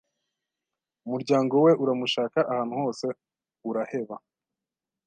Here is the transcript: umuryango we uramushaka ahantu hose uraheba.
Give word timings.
umuryango 1.05 1.53
we 1.65 1.71
uramushaka 1.83 2.39
ahantu 2.51 2.73
hose 2.81 3.05
uraheba. 3.69 4.15